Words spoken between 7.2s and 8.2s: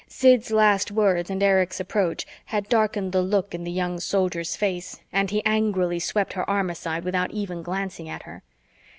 even glancing